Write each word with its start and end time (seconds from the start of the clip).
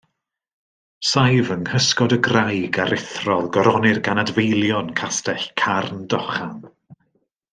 Saif 1.09 1.51
yng 1.55 1.65
nghysgod 1.67 2.15
y 2.17 2.19
graig 2.27 2.79
aruthrol 2.85 3.51
goronir 3.59 4.01
gan 4.09 4.23
adfeilion 4.23 4.89
castell 5.03 5.47
Carn 5.65 6.03
Dochan. 6.15 6.57